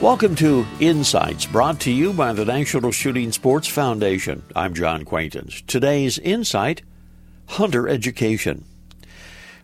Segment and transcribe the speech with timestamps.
[0.00, 4.44] Welcome to Insights, brought to you by the National Shooting Sports Foundation.
[4.54, 5.60] I'm John Quaintance.
[5.66, 6.82] Today's insight
[7.48, 8.64] hunter education.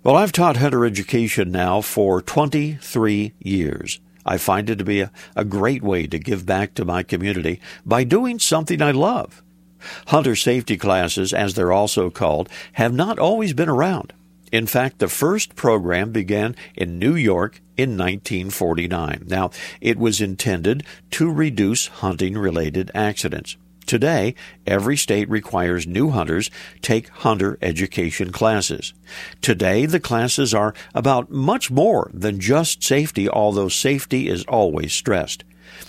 [0.02, 4.00] Well, I've taught hunter education now for 23 years.
[4.26, 7.60] I find it to be a, a great way to give back to my community
[7.86, 9.40] by doing something I love.
[10.08, 14.12] Hunter safety classes, as they're also called, have not always been around.
[14.52, 19.24] In fact, the first program began in New York in 1949.
[19.26, 19.50] Now,
[19.80, 23.56] it was intended to reduce hunting related accidents.
[23.86, 24.34] Today,
[24.66, 26.50] every state requires new hunters
[26.80, 28.94] take hunter education classes.
[29.42, 35.44] Today, the classes are about much more than just safety, although safety is always stressed.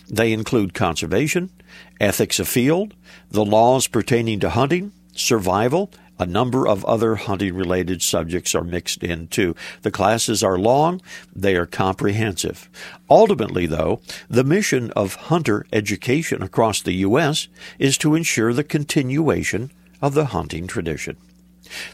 [0.10, 1.52] They include conservation,
[2.00, 2.94] ethics of field,
[3.30, 9.04] the laws pertaining to hunting, survival, a number of other hunting related subjects are mixed
[9.04, 9.56] in too.
[9.82, 11.02] The classes are long,
[11.36, 12.70] they are comprehensive.
[13.10, 17.48] Ultimately, though, the mission of hunter education across the U.S.
[17.80, 21.18] is to ensure the continuation of the hunting tradition.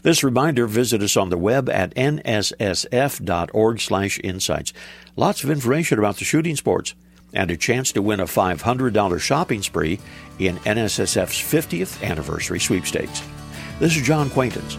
[0.02, 4.72] This reminder, visit us on the web at nssf.org slash insights.
[5.16, 6.94] Lots of information about the shooting sports
[7.32, 9.98] and a chance to win a $500 shopping spree
[10.38, 13.22] in NSSF's 50th anniversary sweepstakes.
[13.82, 14.78] This is John Quaintance